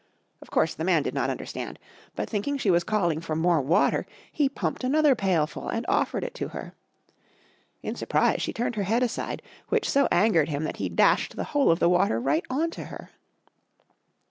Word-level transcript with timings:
Of 0.41 0.49
course 0.49 0.73
the 0.73 0.83
man 0.83 1.03
did 1.03 1.13
not 1.13 1.29
understand, 1.29 1.77
but 2.15 2.27
thinking 2.27 2.57
she 2.57 2.71
was 2.71 2.83
calling 2.83 3.21
for 3.21 3.35
more 3.35 3.61
water 3.61 4.07
he 4.31 4.49
pumped 4.49 4.83
another 4.83 5.13
pailful 5.13 5.69
and 5.69 5.85
offered 5.87 6.23
it 6.23 6.33
to 6.33 6.47
her. 6.47 6.73
In 7.83 7.93
surprise 7.93 8.41
she 8.41 8.51
turned 8.51 8.77
her 8.77 8.81
head 8.89 9.03
aside, 9.03 9.43
which 9.69 9.87
so 9.87 10.07
angered 10.11 10.49
him, 10.49 10.63
that 10.63 10.77
he 10.77 10.89
dashed 10.89 11.35
the 11.35 11.43
whole 11.53 11.69
of 11.69 11.77
the 11.77 11.87
water 11.87 12.19
right 12.19 12.43
on 12.49 12.71
to 12.71 12.85
her. 12.85 13.11